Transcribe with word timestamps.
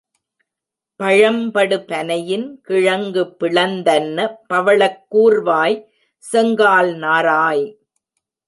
பழம்படு 0.99 1.77
பனையின் 1.89 2.47
கிழங்கு 2.61 3.23
பிளந்தன்ன 3.39 4.17
பவளக் 4.49 5.01
கூர்வாய் 5.11 5.77
செங்கால் 6.23 6.91
நாராய்! 6.95 7.65